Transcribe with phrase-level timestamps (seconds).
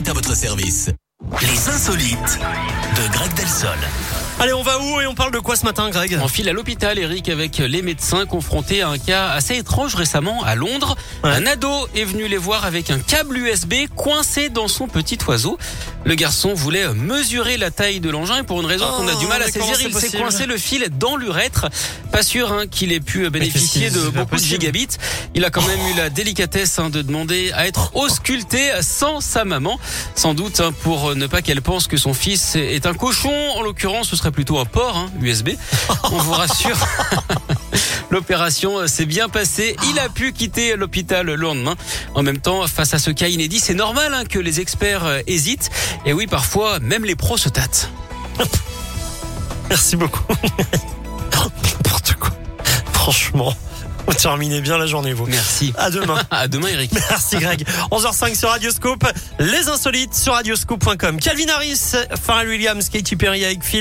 [0.00, 0.88] à votre service.
[1.42, 2.38] Les insolites
[2.96, 3.78] de Greg Delsol.
[4.42, 6.52] Allez, on va où et on parle de quoi ce matin, Greg On file à
[6.52, 10.96] l'hôpital, Eric, avec les médecins confrontés à un cas assez étrange récemment à Londres.
[11.22, 11.30] Ouais.
[11.30, 15.58] Un ado est venu les voir avec un câble USB coincé dans son petit oiseau.
[16.04, 19.14] Le garçon voulait mesurer la taille de l'engin et pour une raison Oh, qu'on a
[19.14, 21.68] du mal à saisir, il s'est coincé le fil dans l'urètre.
[22.10, 24.88] Pas sûr hein, qu'il ait pu bénéficier de beaucoup de gigabits.
[25.36, 29.44] Il a quand même eu la délicatesse hein, de demander à être ausculté sans sa
[29.44, 29.78] maman.
[30.16, 33.32] Sans doute hein, pour ne pas qu'elle pense que son fils est un cochon.
[33.54, 35.50] En l'occurrence, ce serait plutôt un port hein, USB.
[36.04, 36.76] On vous rassure.
[38.10, 39.76] L'opération s'est bien passée.
[39.90, 41.76] Il a pu quitter l'hôpital le lendemain.
[42.14, 45.20] En même temps, face à ce cas inédit, c'est normal hein, que les experts euh,
[45.26, 45.70] hésitent.
[46.04, 47.90] Et oui, parfois, même les pros se tâtent.
[49.70, 50.24] Merci beaucoup.
[51.72, 52.30] N'importe quoi.
[52.92, 53.54] Franchement,
[54.06, 55.26] vous terminez bien la journée, vous.
[55.26, 55.72] Merci.
[55.76, 56.20] À demain.
[56.30, 56.92] À demain, Eric.
[56.92, 57.64] Merci Greg.
[57.90, 59.06] 11h05 sur Radioscope.
[59.38, 61.20] Les insolites sur radioscope.com.
[61.20, 63.80] Calvin Harris, Pharrell Williams, Katy Perry avec Phil.